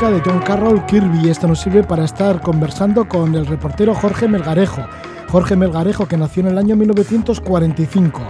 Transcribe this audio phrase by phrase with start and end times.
[0.00, 1.28] música de John Carroll Kirby.
[1.28, 4.82] Esto nos sirve para estar conversando con el reportero Jorge Melgarejo.
[5.28, 8.22] Jorge Melgarejo, que nació en el año 1945.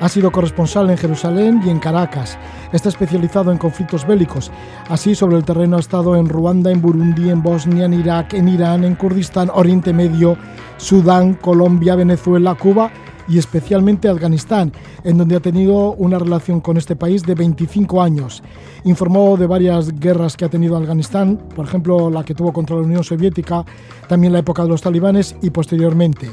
[0.00, 2.38] Ha sido corresponsal en Jerusalén y en Caracas.
[2.72, 4.50] Está especializado en conflictos bélicos.
[4.88, 8.48] Así, sobre el terreno ha estado en Ruanda, en Burundi, en Bosnia, en Irak, en
[8.48, 10.36] Irán, en Kurdistán, Oriente Medio,
[10.76, 12.90] Sudán, Colombia, Venezuela, Cuba
[13.28, 14.72] y especialmente Afganistán,
[15.04, 18.42] en donde ha tenido una relación con este país de 25 años.
[18.84, 22.82] Informó de varias guerras que ha tenido Afganistán, por ejemplo la que tuvo contra la
[22.82, 23.64] Unión Soviética,
[24.08, 26.30] también la época de los talibanes y posteriormente.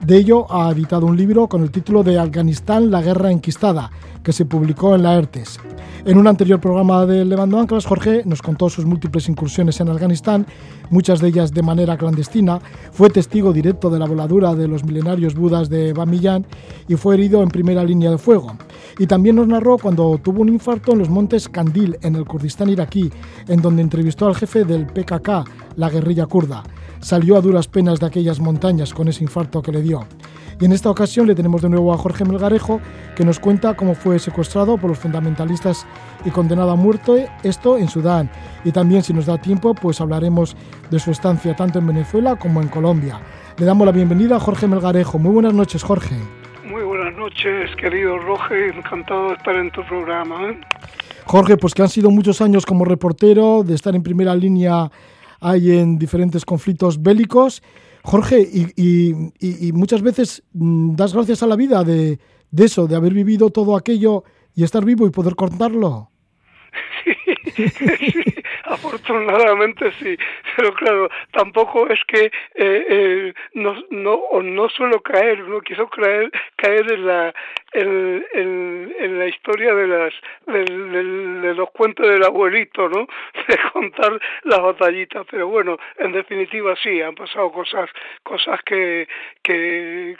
[0.00, 3.90] De ello ha editado un libro con el título de Afganistán, la guerra enquistada,
[4.22, 5.58] que se publicó en la ERTES.
[6.04, 10.46] En un anterior programa de Levando Anclas, Jorge nos contó sus múltiples incursiones en Afganistán,
[10.90, 12.60] muchas de ellas de manera clandestina,
[12.92, 16.44] fue testigo directo de la voladura de los milenarios budas de Bamiyan
[16.86, 18.54] y fue herido en primera línea de fuego.
[18.98, 22.68] Y también nos narró cuando tuvo un infarto en los montes Kandil, en el Kurdistán
[22.68, 23.10] iraquí,
[23.48, 25.28] en donde entrevistó al jefe del PKK,
[25.76, 26.62] la guerrilla kurda
[27.04, 30.06] salió a duras penas de aquellas montañas con ese infarto que le dio.
[30.58, 32.80] Y en esta ocasión le tenemos de nuevo a Jorge Melgarejo,
[33.14, 35.86] que nos cuenta cómo fue secuestrado por los fundamentalistas
[36.24, 38.30] y condenado a muerte, esto en Sudán.
[38.64, 40.56] Y también, si nos da tiempo, pues hablaremos
[40.90, 43.20] de su estancia tanto en Venezuela como en Colombia.
[43.58, 45.18] Le damos la bienvenida a Jorge Melgarejo.
[45.18, 46.16] Muy buenas noches, Jorge.
[46.64, 48.68] Muy buenas noches, querido Roge.
[48.68, 50.50] Encantado de estar en tu programa.
[50.50, 50.60] ¿eh?
[51.26, 54.90] Jorge, pues que han sido muchos años como reportero, de estar en primera línea
[55.44, 57.62] hay en diferentes conflictos bélicos.
[58.02, 58.40] Jorge,
[58.76, 62.18] y, muchas veces mm, das gracias a la vida de,
[62.50, 66.10] de, eso, de haber vivido todo aquello y estar vivo y poder contarlo.
[68.66, 70.16] afortunadamente sí,
[70.56, 76.30] pero claro, tampoco es que eh, eh, no, no, no suelo caer, no quiero caer,
[76.56, 77.34] caer en la
[77.72, 80.14] en, en, la historia de las
[80.46, 83.06] de, de, los cuentos del abuelito, ¿no?
[83.48, 87.90] De contar las batallitas, pero bueno, en definitiva sí, han pasado cosas
[88.22, 89.08] cosas que
[89.42, 90.16] que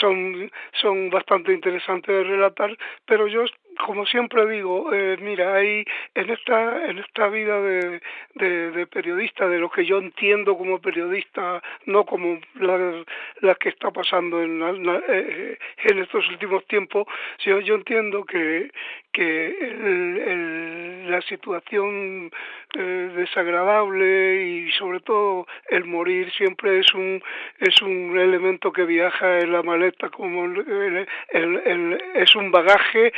[0.00, 2.76] son, son bastante interesantes de relatar,
[3.06, 3.44] pero yo
[3.86, 8.00] como siempre digo, eh, mira, hay en esta en esta vida de,
[8.34, 13.04] de, periodista, de lo que yo entiendo como periodista, no como la,
[13.40, 14.62] la que está pasando en,
[15.08, 17.06] eh, en estos últimos tiempos,
[17.44, 18.70] yo, yo entiendo que
[19.12, 22.30] que el, la situación
[22.78, 27.20] eh, desagradable y sobre todo el morir siempre es un
[27.58, 33.12] es un elemento que viaja en la maleta como el, el, es un bagaje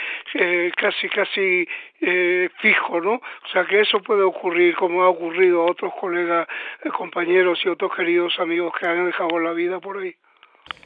[0.52, 1.66] eh, casi casi
[2.00, 3.14] eh, fijo, ¿no?
[3.14, 6.46] O sea que eso puede ocurrir como ha ocurrido a otros colegas,
[6.84, 10.14] eh, compañeros y otros queridos amigos que han dejado la vida por ahí.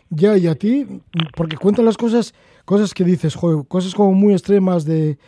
[0.09, 0.87] Ya, y a ti,
[1.34, 2.32] porque cuentan las cosas,
[2.65, 5.19] cosas que dices, joder, cosas como muy extremas de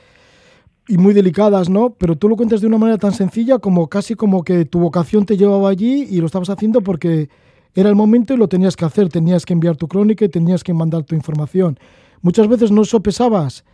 [0.86, 1.90] y muy delicadas, ¿no?
[1.90, 5.26] Pero tú lo cuentas de una manera tan sencilla como casi como que tu vocación
[5.26, 7.28] te llevaba allí y lo estabas haciendo porque
[7.74, 10.62] era el momento y lo tenías que hacer, tenías que enviar tu crónica y tenías
[10.62, 11.78] que mandar tu información.
[12.22, 13.64] Muchas veces no sopesabas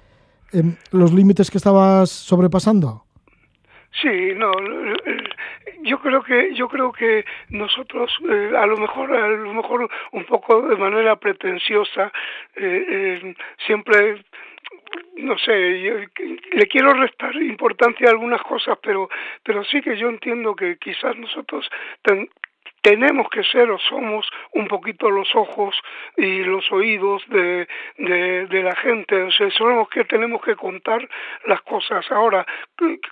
[0.53, 0.63] eh,
[0.93, 3.05] los límites que estabas sobrepasando.
[4.03, 4.51] Sí, no,
[5.83, 10.25] yo creo que yo creo que nosotros eh, a lo mejor a lo mejor un
[10.25, 12.11] poco de manera pretenciosa
[12.57, 13.35] eh, eh
[13.67, 14.25] siempre
[15.17, 19.09] no sé, le quiero restar importancia a algunas cosas, pero
[19.43, 21.69] pero sí que yo entiendo que quizás nosotros
[22.85, 25.75] tenemos que ser o somos un poquito los ojos
[26.19, 27.67] y los oídos de,
[27.97, 31.09] de, la gente, sea, somos que tenemos que contar
[31.47, 32.05] las cosas.
[32.13, 32.45] Ahora,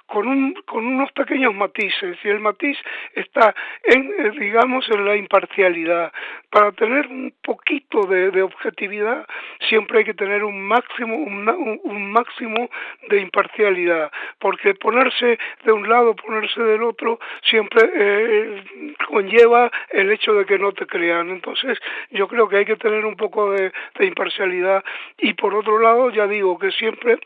[0.06, 2.76] con, un, con unos pequeños matices, y el matiz
[3.14, 3.54] está
[3.84, 6.12] en, eh, digamos, en la imparcialidad.
[6.50, 9.26] Para tener un poquito de, de objetividad,
[9.70, 12.68] siempre hay que tener un máximo, un, un máximo
[13.08, 18.64] de imparcialidad, porque ponerse de un lado, ponerse del otro, siempre eh,
[19.08, 21.30] conlleva el hecho de que no te crean.
[21.30, 21.78] Entonces,
[22.10, 24.82] yo creo que hay que tener un poco de, imparcialidad
[25.18, 27.18] y por otro lado, ya digo que siempre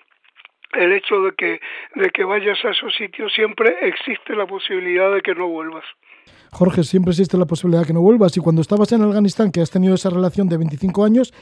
[0.72, 1.60] el hecho de que,
[1.94, 5.84] de que vayas a esos sitios siempre existe la posibilidad de que no vuelvas.
[6.52, 8.36] Jorge, siempre existe la posibilidad de que no vuelvas.
[8.36, 11.32] Y cuando estabas en Afganistán, que has tenido esa relación de 25 años,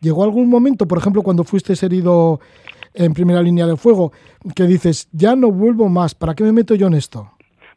[0.00, 2.40] ¿llegó algún momento, por ejemplo, cuando fuiste herido
[2.94, 4.12] en primera línea de fuego,
[4.54, 7.31] que dices, ya no vuelvo más, ¿para qué me meto yo en esto?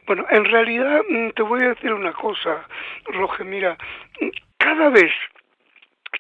[0.08, 2.66] Bueno, en realidad mm, te voy a decir una cosa,
[3.06, 3.78] Roge, mira,
[4.58, 5.12] cada vez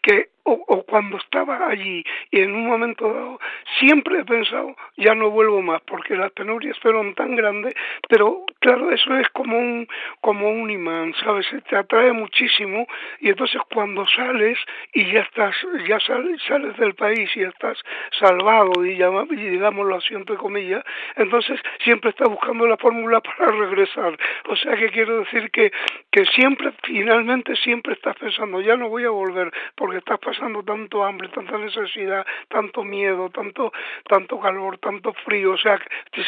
[0.02, 2.04] que o, cuando estaba allí.
[2.32, 3.40] Y en un momento dado
[3.80, 7.74] siempre he pensado ya no vuelvo más porque las penurias fueron tan grandes
[8.08, 9.88] pero claro eso es como un
[10.22, 12.88] como un imán sabes te atrae muchísimo
[13.20, 14.58] y entonces cuando sales
[14.94, 15.56] y ya estás
[15.88, 17.78] ya sales, sales del país y estás
[18.20, 20.84] salvado y, llama, y digámoslo así entre comillas
[21.16, 24.18] entonces siempre estás buscando la fórmula para regresar.
[24.48, 25.72] O sea que quiero decir que
[26.12, 30.35] que siempre finalmente siempre estás pensando ya no voy a volver porque estás pasando
[30.66, 33.72] tanto hambre, tanta necesidad, tanto miedo, tanto,
[34.08, 35.80] tanto calor, tanto frío, o sea,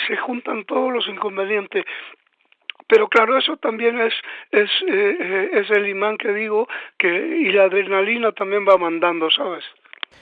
[0.07, 1.85] se juntan todos los inconvenientes.
[2.87, 4.13] Pero claro eso también es
[4.51, 6.67] es eh, es el imán que digo
[6.97, 9.65] que y la adrenalina también va mandando sabes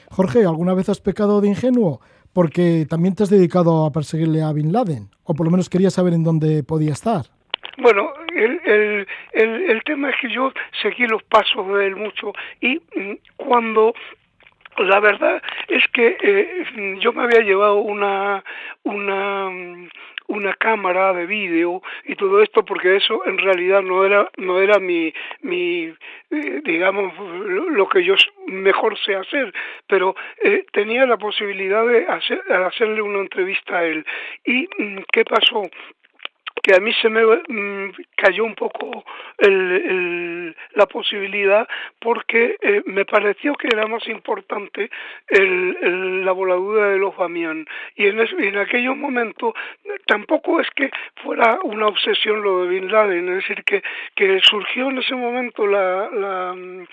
[0.10, 2.02] Jorge alguna vez has pecado de ingenuo
[2.34, 5.94] porque también te has dedicado a perseguirle a Bin Laden o por lo menos querías
[5.94, 7.26] saber en dónde podía estar.
[7.78, 10.52] Bueno, el, el, el, el tema es que yo
[10.82, 13.94] seguí los pasos de él mucho y mm, cuando
[14.78, 18.44] la verdad es que eh, yo me había llevado una
[18.84, 19.90] una mm,
[20.28, 24.80] una cámara de vídeo y todo esto porque eso en realidad no era no era
[24.80, 25.94] mi mi
[26.32, 27.14] eh, digamos
[27.48, 28.16] lo que yo
[28.48, 29.54] mejor sé hacer
[29.88, 34.06] pero eh, tenía la posibilidad de hacer, hacerle una entrevista a él.
[34.44, 35.64] Y mm, qué pasó
[36.64, 39.04] que a mí se me mm, cayó un poco
[39.38, 41.68] la posibilidad
[42.00, 44.90] porque eh, me pareció que era más importante
[45.30, 47.66] la voladura de los Bamián.
[47.96, 49.54] Y en, en aquellos momentos
[50.08, 50.90] tampoco es que
[51.24, 53.84] fuera una obsesión lo de Bin Laden, es decir, que,
[54.16, 56.86] que surgió en ese momento la, la, mm,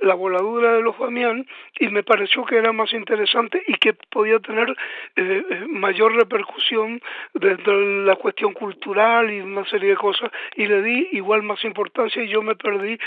[0.00, 1.46] la voladura de los Bamián
[1.78, 4.70] y me pareció que era más interesante y que podía tener
[5.16, 7.00] eh, eh, mayor repercusión
[7.34, 11.62] dentro de la cuestión cultural y una serie de cosas y le di igual más
[11.64, 12.98] importancia y yo me perdí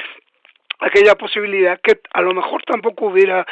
[0.84, 3.46] aquella posibilidad que a lo mejor tampoco hubiera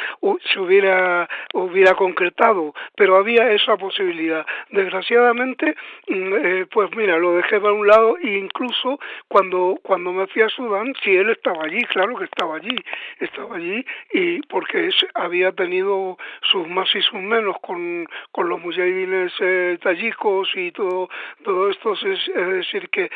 [0.52, 4.44] se hubiera hubiera concretado pero había esa posibilidad.
[4.70, 5.74] Desgraciadamente
[6.08, 10.42] mm, eh, pues mira lo dejé para un lado e incluso cuando cuando me fui
[10.42, 12.76] a Sudán si él estaba allí claro que estaba allí
[13.18, 19.32] estaba allí y porque había tenido sus más y sus menos con con los mujahidines
[19.40, 21.08] eh, tayikos y todo
[21.44, 21.94] todo esto.
[21.94, 23.10] Es, es decir que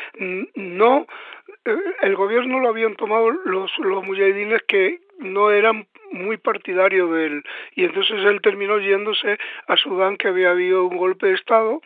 [0.55, 1.05] no
[2.01, 7.43] el gobierno lo habían tomado los, los mujahidines que no eran muy partidarios de él.
[7.75, 9.37] Y entonces él terminó yéndose
[9.67, 11.81] a Sudán que había habido un golpe de Estado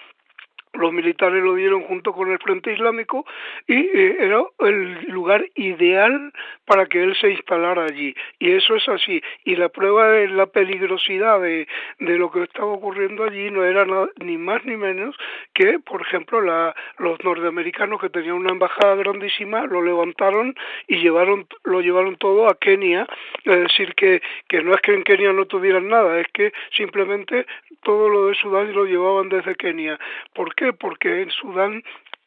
[0.73, 3.25] los militares lo dieron junto con el Frente Islámico
[3.67, 6.31] y eh, era el lugar ideal
[6.65, 8.15] para que él se instalara allí.
[8.39, 9.21] Y eso es así.
[9.43, 11.67] Y la prueba de la peligrosidad de,
[11.99, 13.85] de lo que estaba ocurriendo allí no era
[14.19, 15.15] ni más ni menos
[15.53, 20.55] que, por ejemplo, la, los norteamericanos que tenían una embajada grandísima lo levantaron
[20.87, 23.07] y llevaron lo llevaron todo a Kenia.
[23.43, 27.45] Es decir, que, que no es que en Kenia no tuvieran nada, es que simplemente
[27.83, 29.99] todo lo de Sudán lo llevaban desde Kenia.
[30.33, 31.83] ¿Por Porque en Sudán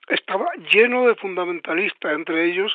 [0.09, 2.75] estaba lleno de fundamentalistas, entre ellos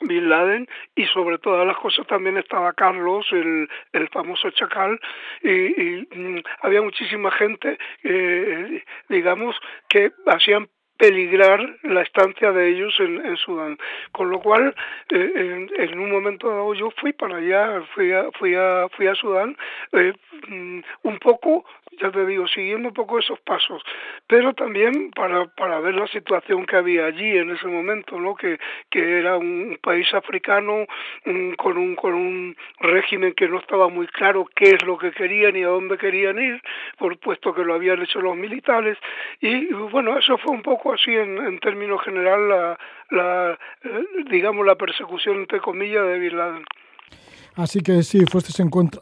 [0.00, 5.00] Bin Laden y sobre todas las cosas también estaba Carlos, el, el famoso chacal,
[5.42, 9.56] y, mm, había muchísima gente, eh, digamos,
[9.88, 10.68] que hacían
[10.98, 13.78] peligrar la estancia de ellos en, en Sudán.
[14.12, 14.74] Con lo cual,
[15.10, 19.06] eh, en, en, un momento dado yo fui para allá, fui a, fui a, fui
[19.06, 19.56] a Sudán,
[19.92, 20.12] eh,
[20.48, 21.64] mm, un poco
[22.00, 23.82] ya te digo, siguiendo un poco esos pasos,
[24.26, 28.34] pero también para, para ver la situación que había allí en ese momento, ¿no?
[28.34, 28.58] que,
[28.90, 30.86] que era un país africano
[31.56, 35.56] con, un, con un régimen que no estaba muy claro qué es lo que querían
[35.56, 36.62] y a dónde querían ir,
[36.98, 38.96] por puesto que lo habían hecho los militares,
[39.40, 42.78] y bueno, eso fue un poco así en, en términos general la,
[43.10, 46.38] la, eh, digamos, la persecución, entre comillas, de Bin.
[47.58, 48.52] Así que sí, fuiste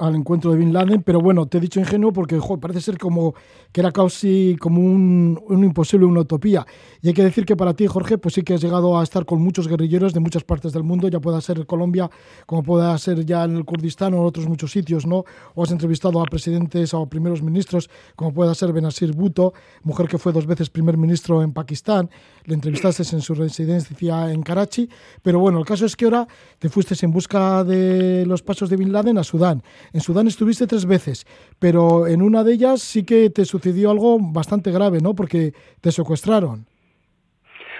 [0.00, 3.34] al encuentro de Bin Laden, pero bueno, te he dicho ingenuo porque parece ser como
[3.70, 6.66] que era casi como un, imposible, una utopía.
[7.02, 9.26] Y hay que decir que para ti, Jorge, pues sí que has llegado a estar
[9.26, 12.10] con muchos guerrilleros de muchas partes del mundo, ya pueda ser Colombia,
[12.46, 15.26] como pueda ser ya en el Kurdistán o en otros muchos sitios, ¿no?
[15.54, 20.08] O has entrevistado a presidentes o a primeros ministros, como pueda ser Benazir Bhutto, mujer
[20.08, 22.08] que fue dos veces primer ministro en Pakistán,
[22.46, 24.88] le entrevistaste en su residencia en Karachi,
[25.22, 26.26] pero bueno, el caso es que ahora
[26.58, 29.62] te fuiste en busca de los pasos de Bin Laden a Sudán.
[29.92, 31.26] En Sudán estuviste tres veces,
[31.58, 35.14] pero en una de ellas sí que te sucedió algo bastante grave, ¿no?
[35.14, 36.66] Porque te secuestraron.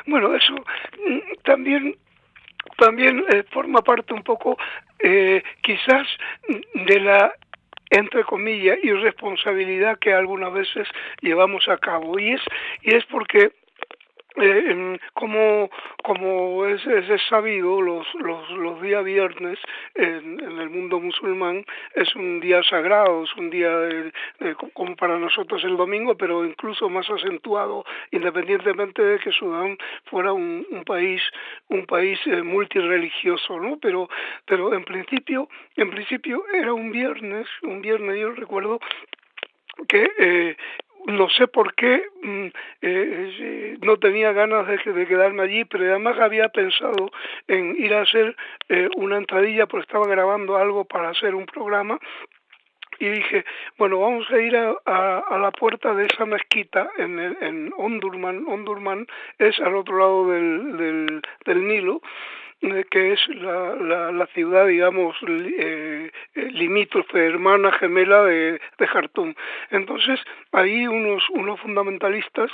[0.07, 1.97] Bueno, eso mm, también
[2.79, 4.59] también eh, forma parte un poco
[4.99, 6.07] eh, quizás
[6.75, 7.33] de la
[7.91, 10.89] entre comillas irresponsabilidad que algunas veces
[11.23, 12.41] llevamos a cabo y es
[12.83, 13.53] y es porque
[14.37, 15.71] eh, como
[16.03, 19.59] como es, es, sabido, los, los, los días viernes
[19.95, 21.65] en, en, el mundo musulmán
[21.95, 23.71] es un día sagrado, es un día
[24.73, 30.67] como para nosotros el domingo, pero incluso más acentuado, independientemente de que Sudán fuera un,
[30.71, 31.23] un país
[31.69, 33.79] un país eh, multireligioso, ¿no?
[33.79, 34.09] Pero
[34.45, 38.81] pero en principio en principio era un viernes, un viernes yo recuerdo
[39.89, 40.57] que eh,
[41.07, 42.47] no sé por qué mm,
[42.83, 47.11] eh, no tenía ganas de, de, quedarme allí, pero además había pensado
[47.47, 48.37] en ir a hacer
[48.69, 51.99] eh, una entradilla, porque estaba grabando algo para hacer un programa
[52.99, 53.45] y dije,
[53.77, 54.75] bueno, vamos a ir a,
[55.19, 58.47] a, la puerta de esa mezquita en, en Ondurman.
[58.49, 59.07] Ondurman
[59.39, 62.03] es al otro lado del, del, del Nilo eh,
[62.91, 69.35] que es la, la, la ciudad, digamos, eh, limítrofe, hermana gemela de, de Jartum.
[69.71, 70.21] Entonces,
[70.53, 72.51] ahí unos, unos fundamentalistas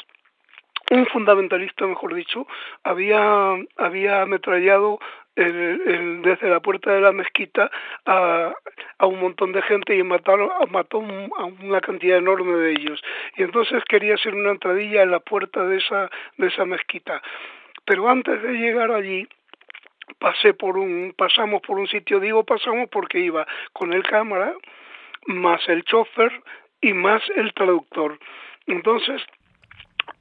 [0.90, 2.46] un fundamentalista, mejor dicho,
[2.82, 4.98] había, había ametrallado
[5.34, 7.70] desde la puerta de la mezquita
[8.04, 8.52] a,
[8.98, 10.98] a un montón de gente y mataron, mató
[11.38, 13.02] a una cantidad enorme de ellos.
[13.36, 17.22] Y entonces quería hacer una entradilla en la puerta de esa, de esa mezquita.
[17.86, 19.26] Pero antes de llegar allí,
[20.18, 24.54] pasé por un, pasamos por un sitio, digo pasamos porque iba con el cámara,
[25.26, 26.32] más el chofer
[26.80, 28.18] y más el traductor.
[28.66, 29.22] Entonces,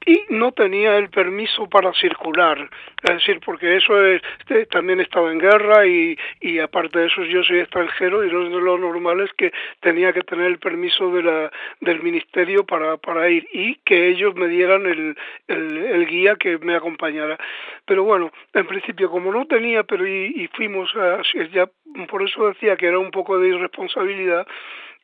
[0.06, 2.68] y no tenía el permiso para circular,
[3.02, 7.22] es decir, porque eso es, este, también estaba en guerra y, y aparte de eso
[7.24, 11.22] yo soy extranjero y lo, lo normal es que tenía que tener el permiso de
[11.22, 15.16] la, del ministerio para, para ir y que ellos me dieran el,
[15.48, 17.38] el, guía que me acompañara.
[17.86, 21.68] Pero bueno, en principio como no tenía, pero y, y fuimos, a, ya
[22.08, 24.46] por eso decía que era un poco de irresponsabilidad,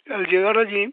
[0.09, 0.91] al llegar allí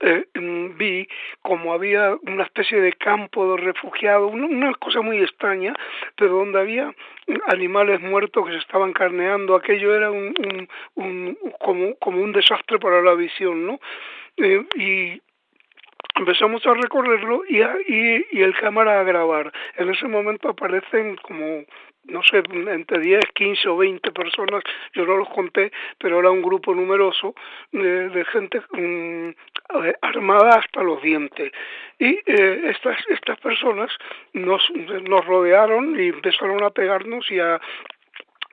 [0.00, 1.08] eh, mm, vi
[1.42, 5.74] como había una especie de campo de refugiados, una, una, cosa muy extraña,
[6.16, 6.94] pero donde había
[7.48, 12.78] animales muertos que se estaban carneando, aquello era un, un, un como, como un desastre
[12.78, 13.80] para la visión, ¿no?
[14.36, 15.20] Eh, y
[16.14, 19.52] empezamos a recorrerlo y, a, y, y el cámara a grabar.
[19.76, 21.64] En ese momento aparecen como
[22.08, 24.62] no sé, entre 10, 15 o 20 personas,
[24.94, 27.34] yo no los conté, pero era un grupo numeroso
[27.72, 29.32] de, de gente um,
[30.02, 31.52] armada hasta los dientes.
[31.98, 33.90] Y eh, estas, estas personas
[34.32, 34.62] nos,
[35.08, 37.60] nos rodearon y empezaron a pegarnos y a,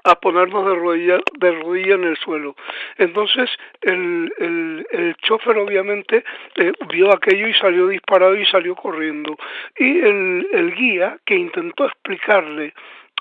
[0.06, 2.56] a ponernos de rodilla, de rodilla en el suelo.
[2.98, 3.50] Entonces
[3.82, 6.24] el, el, el chofer obviamente
[6.56, 9.36] eh, vio aquello y salió disparado y salió corriendo.
[9.78, 12.74] Y el, el guía que intentó explicarle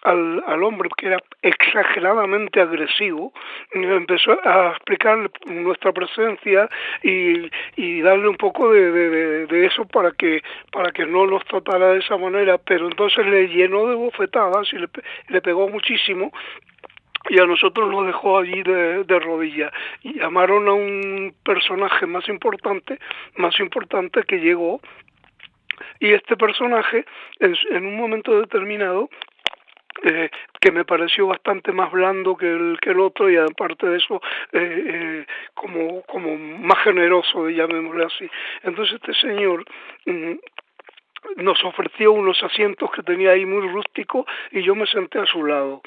[0.05, 3.33] al, al hombre que era exageradamente agresivo,
[3.73, 6.69] empezó a explicar nuestra presencia
[7.03, 11.45] y, y darle un poco de, de, de, eso para que para que no nos
[11.47, 14.89] tratara de esa manera, pero entonces le llenó de bofetadas y le,
[15.29, 16.33] le pegó muchísimo
[17.31, 19.73] y a nosotros nos dejó allí de, de rodillas.
[20.03, 22.99] Y llamaron a un personaje más importante
[23.37, 24.81] más importante que llegó
[26.01, 27.05] y este personaje
[27.41, 29.09] en, un momento determinado
[30.03, 33.97] eh, que me pareció bastante más blando que el que el otro y aparte de
[33.97, 34.21] eso
[34.53, 38.29] eh, eh, como como más generoso llamémosle así.
[38.63, 39.65] Entonces este señor
[40.07, 40.33] mm,
[41.37, 45.45] nos ofreció unos asientos que tenía ahí muy rústicos y yo me senté a su
[45.45, 45.81] lado.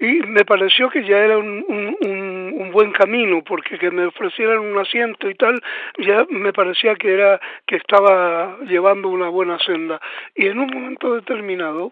[0.00, 4.06] Y me pareció que ya era un, un, un, un, buen camino porque que me
[4.06, 5.60] ofrecieran un asiento y tal
[5.98, 10.00] ya me parecía que era que estaba llevando una buena senda.
[10.36, 11.90] Y en un momento determinado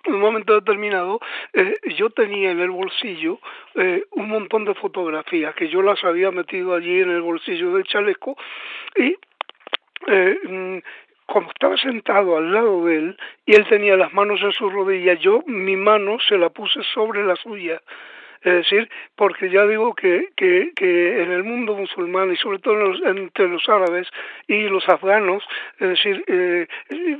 [0.04, 1.20] en un momento determinado
[1.52, 3.38] eh, yo tenía en el bolsillo
[3.74, 7.84] eh, un montón de fotografías que yo las había metido allí en el bolsillo del
[7.84, 8.36] chaleco
[8.96, 9.16] y
[10.06, 10.78] eh, mm,
[11.26, 13.16] como estaba sentado al lado de él
[13.46, 17.24] y él tenía las manos en sus rodillas, yo mi mano se la puse sobre
[17.24, 17.80] la suya
[18.42, 22.74] es decir, porque ya digo que, que, que en el mundo musulmán y sobre todo
[22.74, 24.08] en los, entre los árabes
[24.46, 25.44] y los afganos,
[25.78, 26.66] es decir, eh,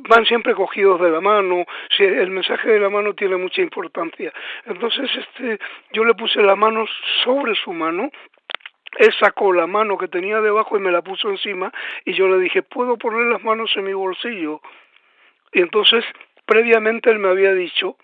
[0.08, 4.32] van siempre cogidos de la mano, si el mensaje de la mano tiene mucha importancia.
[4.64, 5.58] Entonces, este,
[5.92, 6.86] yo le puse la mano
[7.22, 8.10] sobre su mano
[8.98, 11.72] él sacó la mano que tenía debajo y me la puso encima
[12.04, 14.60] y yo le dije, ¿puedo poner las manos en mi bolsillo?
[15.52, 16.04] Y entonces,
[16.44, 17.96] previamente él me había dicho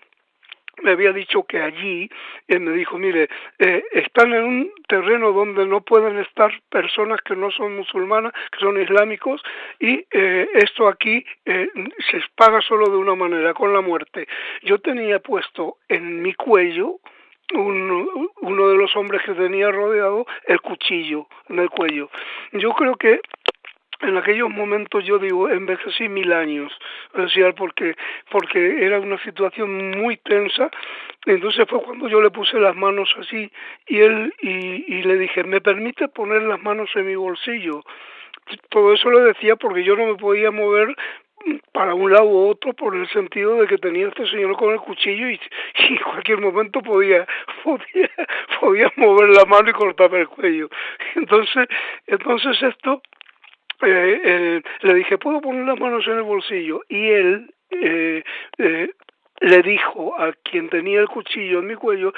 [0.83, 2.09] me había dicho que allí,
[2.47, 3.29] él me dijo, mire,
[3.59, 8.59] eh, están en un terreno donde no pueden estar personas que no son musulmanas, que
[8.59, 9.41] son islámicos,
[9.79, 11.67] y eh, esto aquí eh,
[12.11, 14.27] se paga solo de una manera, con la muerte.
[14.63, 16.99] Yo tenía puesto en mi cuello,
[17.53, 22.09] un, uno de los hombres que tenía rodeado, el cuchillo en el cuello.
[22.51, 23.21] Yo creo que
[24.01, 26.71] en aquellos momentos yo digo envejecí mil años
[27.13, 27.95] decía porque
[28.29, 30.69] porque era una situación muy tensa.
[31.25, 33.51] Entonces fue cuando yo le puse las manos así
[33.87, 37.83] y él y, y le dije me permite poner las manos en mi bolsillo
[38.69, 40.95] todo eso lo decía porque yo no me podía mover
[41.71, 44.79] para un lado u otro por el sentido de que tenía este señor con el
[44.79, 45.39] cuchillo y,
[45.89, 47.25] en cualquier momento podía,
[47.63, 48.09] podía
[48.59, 50.69] podía mover la mano y cortarme el cuello.
[51.15, 51.67] Entonces
[52.07, 53.01] entonces esto
[53.81, 56.81] eh, eh, le dije, ¿puedo poner las manos en el bolsillo?
[56.89, 58.23] Y él eh,
[58.57, 58.89] eh,
[59.41, 62.13] le dijo a quien tenía el cuchillo en mi cuello,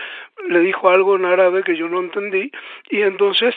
[0.47, 2.51] le dijo algo en árabe que yo no entendí,
[2.89, 3.55] y entonces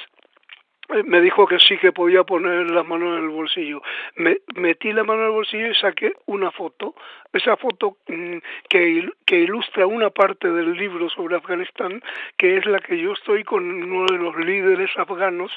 [1.04, 3.82] me dijo que sí que podía poner las manos en el bolsillo.
[4.16, 6.94] Me, metí la mano en el bolsillo y saqué una foto.
[7.32, 12.02] Esa foto mm, que, que ilustra una parte del libro sobre Afganistán,
[12.36, 15.50] que es la que yo estoy con uno de los líderes afganos,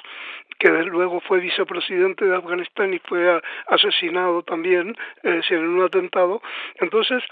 [0.60, 6.42] que luego fue vicepresidente de Afganistán y fue asesinado también eh, en un atentado.
[6.80, 7.24] Entonces,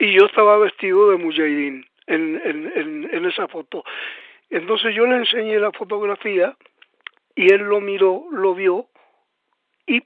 [0.00, 3.84] y yo estaba vestido de mujahideen en, en, en, en esa foto.
[4.50, 6.56] Entonces yo le enseñé la fotografía
[7.38, 8.88] y él lo miró, lo vio
[9.86, 10.02] y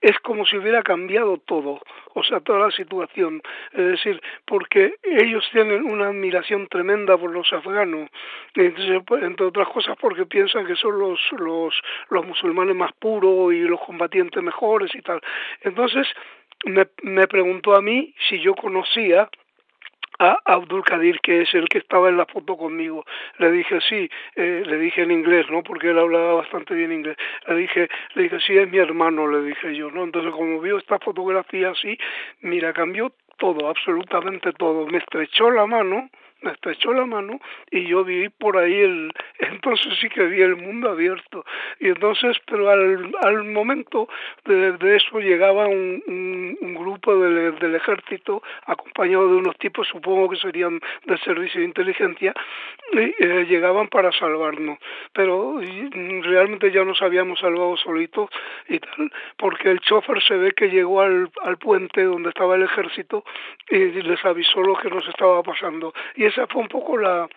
[0.00, 1.82] es como si hubiera cambiado todo,
[2.14, 3.42] o sea, toda la situación.
[3.72, 8.08] Es decir, porque ellos tienen una admiración tremenda por los afganos,
[8.54, 11.74] entre otras cosas porque piensan que son los, los,
[12.08, 15.20] los musulmanes más puros y los combatientes mejores y tal.
[15.60, 16.08] Entonces,
[16.64, 19.28] me, me preguntó a mí si yo conocía
[20.18, 23.04] a Abdul Kadir, que es el que estaba en la foto conmigo.
[23.38, 25.62] Le dije, sí, eh, le dije en inglés, ¿no?
[25.62, 27.16] Porque él hablaba bastante bien inglés.
[27.48, 30.04] Le dije, le dije, sí, es mi hermano, le dije yo, ¿no?
[30.04, 31.96] Entonces, como vio esta fotografía así,
[32.40, 34.86] mira, cambió todo, absolutamente todo.
[34.86, 36.08] Me estrechó la mano,
[36.44, 40.56] me estrechó la mano y yo vi por ahí el, entonces sí que vi el
[40.56, 41.44] mundo abierto.
[41.80, 44.08] Y entonces, pero al, al momento
[44.44, 49.88] de, de eso llegaba un, un, un grupo del, del, ejército acompañado de unos tipos,
[49.88, 52.34] supongo que serían del servicio de inteligencia,
[52.92, 54.78] y eh, llegaban para salvarnos.
[55.12, 55.60] Pero
[56.22, 58.30] realmente ya nos habíamos salvado solitos
[58.68, 62.62] y tal, porque el chofer se ve que llegó al, al puente donde estaba el
[62.62, 63.24] ejército
[63.70, 65.94] y les avisó lo que nos estaba pasando.
[66.16, 67.28] Y esa fue un poco la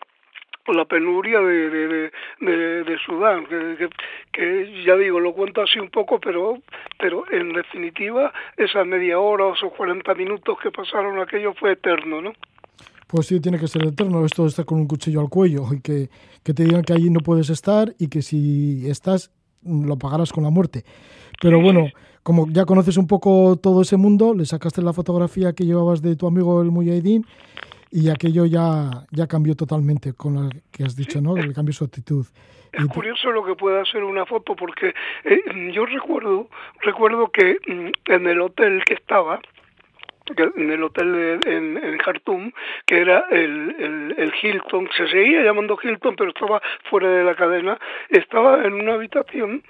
[0.74, 3.90] la penuria de, de, de, de Sudán, que, que,
[4.32, 6.58] que, ya digo, lo cuento así un poco, pero,
[7.00, 12.22] pero en definitiva esa media hora o esos 40 minutos que pasaron aquello fue eterno,
[12.22, 12.34] ¿no?
[13.08, 15.82] Pues sí, tiene que ser eterno esto de estar con un cuchillo al cuello y
[15.82, 16.10] que,
[16.44, 19.32] que te digan que allí no puedes estar y que si estás
[19.64, 20.84] lo pagarás con la muerte.
[21.42, 21.88] Pero bueno,
[22.24, 26.16] como ya conoces un poco todo ese mundo, le sacaste la fotografía que llevabas de
[26.18, 27.26] tu amigo el Mujahideen
[27.92, 31.38] y aquello ya, ya cambió totalmente con lo que has dicho, ¿no?
[31.38, 32.26] El cambio su actitud.
[32.72, 36.50] Es y curioso lo que puede hacer una foto porque eh, yo recuerdo
[36.82, 39.40] recuerdo que mm, en el hotel que estaba
[40.36, 42.52] en el hotel de, en, en Khartoum,
[42.86, 47.36] que era el, el, el Hilton, se seguía llamando Hilton, pero estaba fuera de la
[47.36, 49.64] cadena, estaba en una habitación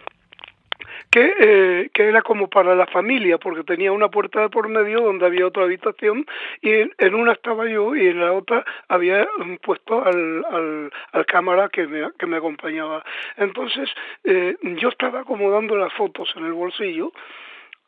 [1.10, 5.02] que, eh, que era como para la familia, porque tenía una puerta de por medio
[5.02, 6.26] donde había otra habitación
[6.62, 9.28] y en, una estaba yo y en la otra había
[9.62, 13.04] puesto al, al, al cámara que me, que me acompañaba.
[13.38, 13.90] Entonces
[14.24, 17.12] eh, yo estaba acomodando las fotos en el bolsillo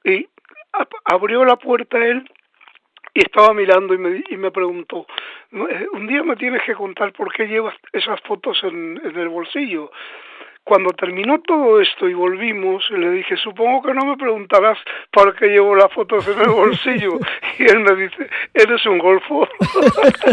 [0.03, 0.27] y
[1.05, 2.29] abrió la puerta él
[3.13, 5.07] y estaba mirando y me, y me preguntó,
[5.51, 9.29] eh, un día me tienes que contar por qué llevas esas fotos en, en el
[9.29, 9.91] bolsillo.
[10.69, 14.77] Cuando terminó todo esto y volvimos, le dije, supongo que no me preguntarás
[15.11, 17.17] por qué llevo las fotos en el bolsillo.
[17.57, 19.47] Y él me dice, eres un golfo.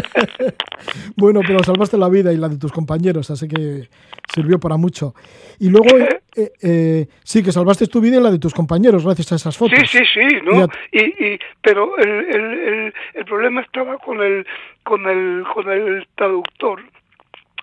[1.17, 3.89] bueno, pero salvaste la vida y la de tus compañeros, así que
[4.33, 5.15] sirvió para mucho.
[5.59, 5.89] Y luego,
[6.37, 9.57] eh, eh, sí, que salvaste tu vida y la de tus compañeros gracias a esas
[9.57, 9.79] fotos.
[9.91, 10.69] Sí, sí, sí, ¿no?
[10.93, 14.47] Y, y, pero el, el, el, el problema estaba con el,
[14.85, 16.83] con el, con el traductor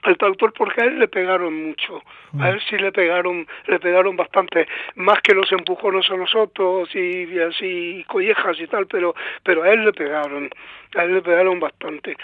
[0.06, 2.02] el traductor porque a él le pegaron mucho.
[2.40, 4.68] A él sí le pegaron le pegaron bastante.
[4.96, 9.70] Más que los empujones a nosotros y, y así collejas y tal pero pero a
[9.70, 10.50] él le pegaron
[10.96, 12.16] a él le pegaron bastante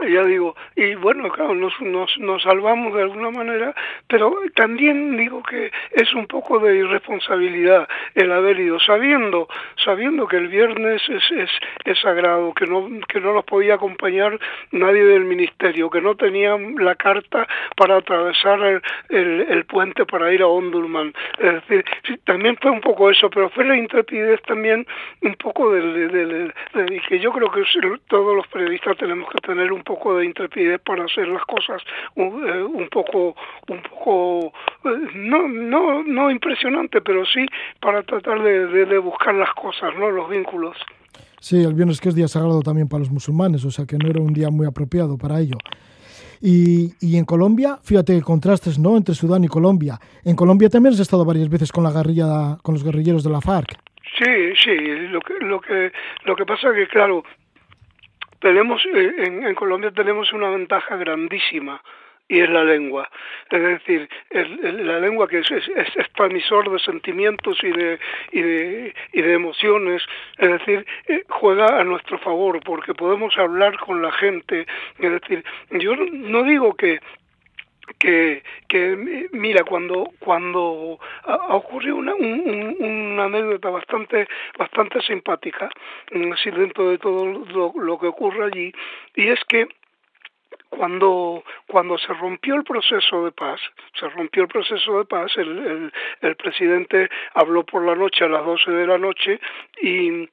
[0.00, 3.74] ya digo, y bueno, claro, nos, nos, nos salvamos de alguna manera,
[4.08, 9.48] pero también digo que es un poco de irresponsabilidad el haber ido sabiendo,
[9.84, 11.50] sabiendo que el viernes es, es,
[11.84, 14.38] es sagrado, que no, que no nos podía acompañar
[14.72, 20.42] nadie del ministerio, que no tenían la carta para atravesar el, el, puente para ir
[20.42, 21.12] a Ondurman.
[21.38, 21.84] Es decir,
[22.24, 24.86] también fue un poco eso, pero fue la intrepidez también
[25.22, 27.62] un poco de, de, de, de que yo creo que
[28.08, 31.82] todos los periodistas tenemos que tener un un poco de intrepidez para hacer las cosas
[32.14, 33.34] un, eh, poco
[33.68, 34.52] un poco
[34.84, 37.44] eh, no no no impresionante pero sí
[37.80, 40.76] para tratar de, de, buscar las cosas no los vínculos
[41.40, 44.08] sí el viernes que es día sagrado también para los musulmanes o sea que no
[44.08, 45.58] era un día muy apropiado para ello
[46.44, 48.96] y, y, en Colombia, fíjate contrastes, ¿no?
[48.96, 50.00] Entre Sudán y Colombia.
[50.24, 53.40] En Colombia también has estado varias veces con la guerrilla, con los guerrilleros de la
[53.40, 53.78] FARC.
[54.18, 54.74] Sí, sí.
[55.08, 55.92] Lo que, lo que,
[56.24, 57.22] lo que pasa es que, claro,
[58.42, 61.80] tenemos eh, en, en Colombia tenemos una ventaja grandísima
[62.28, 63.10] y es la lengua.
[63.50, 67.98] Es decir, la lengua que es, es, expansor de sentimientos y de,
[68.32, 70.02] y, de, y de emociones,
[70.38, 74.66] es decir, eh, juega a nuestro favor porque podemos hablar con la gente.
[74.98, 77.00] Es decir, yo no digo que
[77.98, 85.68] que, que mira cuando cuando ha, ocurrido una, un, una anécdota bastante bastante simpática
[86.32, 88.72] así dentro de todo lo, que ocurre allí
[89.14, 89.68] y es que
[90.68, 93.60] cuando, cuando se rompió el proceso de paz,
[93.98, 95.92] se rompió el proceso de paz, el, el,
[96.22, 99.38] el presidente habló por la noche a las 12 de la noche
[99.82, 100.28] y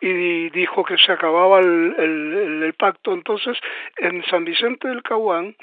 [0.00, 1.94] y dijo que se acababa el,
[2.62, 3.12] el, pacto.
[3.12, 3.58] Entonces,
[3.96, 5.56] en San Vicente del Caguán,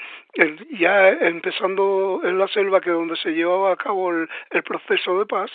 [0.78, 5.26] ya empezando en la selva, que donde se llevaba a cabo el, el proceso de
[5.26, 5.50] paz,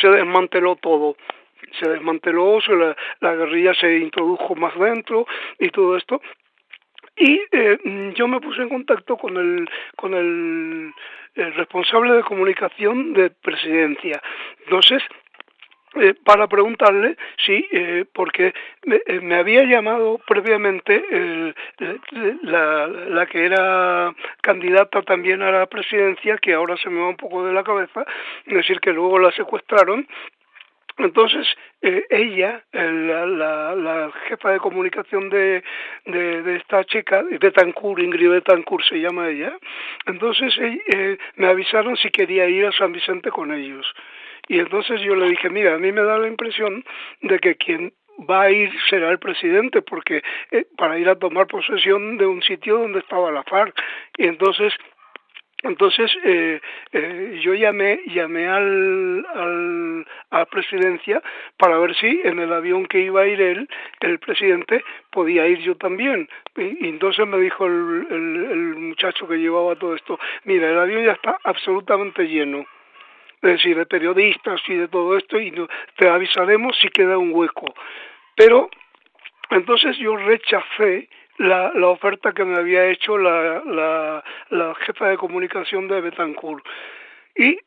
[0.00, 1.16] se desmanteló todo.
[1.80, 5.26] Se desmanteló, se la, la guerrilla se introdujo más dentro
[5.58, 6.20] y todo esto,
[7.16, 10.92] y eh, yo me puse en contacto con el con el,
[11.34, 14.22] responsable de comunicación de presidencia.
[14.64, 15.02] Entonces
[15.96, 18.52] eh, para preguntarle si, eh, porque
[18.84, 21.54] me, eh, me, había llamado previamente el,
[22.42, 27.16] la, la que era candidata también a la presidencia, que ahora se me va un
[27.16, 28.04] poco de la cabeza,
[28.46, 30.06] es decir, que luego la secuestraron
[30.96, 31.46] entonces,
[31.82, 35.64] eh, ella, la, la, la, jefa de comunicación de,
[36.06, 39.58] de, de esta chica, Betancourt, Ingrid Betancourt se llama ella,
[40.06, 43.92] entonces eh, me avisaron si quería ir a San Vicente con ellos.
[44.48, 46.84] Y entonces yo le dije, mira, a mí me da la impresión
[47.22, 47.92] de que quien
[48.30, 52.42] va a ir será el presidente, porque eh, para ir a tomar posesión de un
[52.42, 53.74] sitio donde estaba la FARC.
[54.18, 54.72] Y entonces
[55.64, 56.60] entonces eh,
[56.92, 61.22] eh, yo llamé llamé al, al a la presidencia
[61.56, 63.68] para ver si en el avión que iba a ir él
[64.00, 69.38] el presidente podía ir yo también y, entonces me dijo el, el, el muchacho que
[69.38, 72.66] llevaba todo esto mira el avión ya está absolutamente lleno
[73.44, 75.52] es decir de periodistas y de todo esto y
[75.96, 77.66] te avisaremos si queda un hueco
[78.36, 78.68] pero
[79.50, 85.16] entonces yo rechacé la, la oferta que me había hecho la, la, la jefa de
[85.16, 86.64] comunicación de Betancourt.
[87.36, 87.58] Y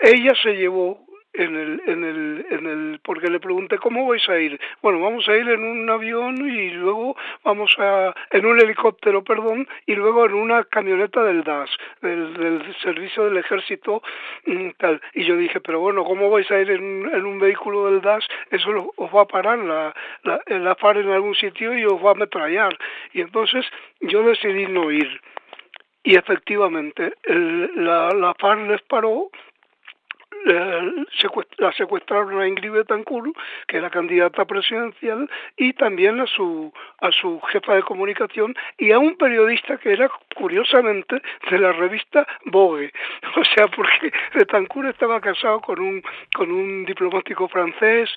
[0.00, 4.38] ella se llevó en el, en el, en el, porque le pregunté cómo vais a
[4.38, 4.58] ir.
[4.82, 9.68] Bueno, vamos a ir en un avión y luego vamos a, en un helicóptero, perdón,
[9.86, 11.70] y luego en una camioneta del DAS,
[12.00, 14.02] del, del servicio del ejército,
[14.46, 15.00] mm, tal.
[15.14, 18.26] Y yo dije, pero bueno, ¿cómo vais a ir en, en un vehículo del DAS?
[18.50, 22.10] Eso os va a parar la, la, la FAR en algún sitio y os va
[22.10, 22.76] a ametrallar.
[23.12, 23.66] Y entonces
[24.00, 25.20] yo decidí no ir.
[26.06, 29.30] Y efectivamente, el, la, la FARC les paró
[30.44, 33.34] la secuestraron a Ingrid Betancourt,
[33.66, 38.98] que era candidata presidencial, y también a su, a su jefa de comunicación y a
[38.98, 42.92] un periodista que era, curiosamente, de la revista Vogue.
[43.36, 46.02] O sea, porque Betancourt estaba casado con un,
[46.34, 48.10] con un diplomático francés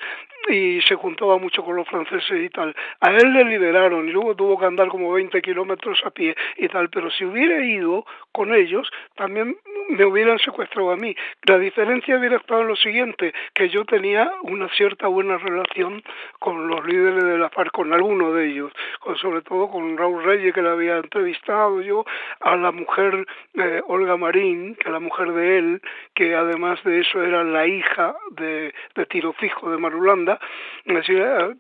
[0.50, 2.76] y se juntaba mucho con los franceses y tal.
[3.02, 6.68] A él le liberaron y luego tuvo que andar como 20 kilómetros a pie y
[6.68, 9.58] tal, pero si hubiera ido con ellos, también
[9.90, 11.16] me hubieran secuestrado a mí.
[11.44, 16.04] La diferencia hubiera estado en lo siguiente, que yo tenía una cierta buena relación
[16.40, 20.24] con los líderes de la FARC, con alguno de ellos, con, sobre todo con Raúl
[20.24, 22.06] Reyes, que le había entrevistado yo,
[22.42, 25.82] a la mujer eh, Olga Marín, que la mujer de él,
[26.14, 30.37] que además de eso era la hija de, de Tiro Fijo de Marulanda,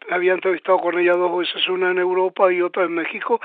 [0.09, 3.39] había entrevistado con ella dos veces, una en Europa y otra en México,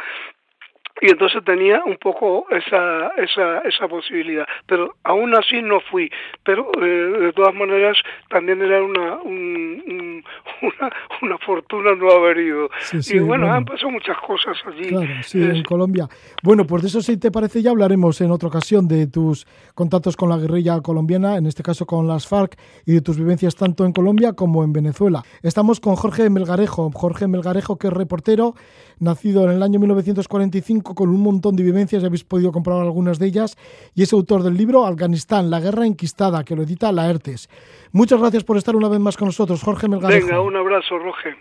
[1.03, 4.47] y entonces tenía un poco esa esa esa posibilidad.
[4.67, 6.09] Pero aún así no fui.
[6.45, 7.97] Pero eh, de todas maneras
[8.31, 10.25] también era una un,
[10.63, 12.71] una, una fortuna no haber ido.
[12.93, 14.89] Y bueno, han pasado muchas cosas allí.
[14.89, 16.09] Claro sí en Colombia.
[16.41, 20.17] Bueno pues de eso si te parece ya hablaremos en otra ocasión de tus contactos
[20.17, 23.85] con la guerrilla colombiana en este caso con las FARC y de tus vivencias tanto
[23.85, 25.25] en Colombia como en Venezuela.
[25.43, 26.93] Estamos con Jorge Melgarejo.
[26.93, 28.55] Jorge Melgarejo que es reportero
[29.01, 33.19] nacido en el año 1945 con un montón de vivencias, ya habéis podido comprobar algunas
[33.19, 33.57] de ellas,
[33.95, 37.49] y es autor del libro Afganistán, la guerra enquistada, que lo edita Laertes.
[37.93, 40.27] Muchas gracias por estar una vez más con nosotros, Jorge Melgarejo.
[40.27, 41.37] Venga, un abrazo, Roge.